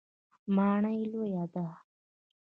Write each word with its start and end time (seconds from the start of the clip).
ماڼۍ 0.55 0.99
لویه 1.11 1.43
ده. 1.53 1.65